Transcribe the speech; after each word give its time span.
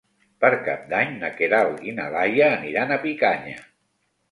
Per 0.45 0.49
Cap 0.67 0.87
d'Any 0.93 1.13
na 1.25 1.29
Queralt 1.41 1.85
i 1.91 1.95
na 1.99 2.09
Laia 2.17 2.49
aniran 2.57 2.97
a 2.97 3.01
Picanya. 3.07 3.65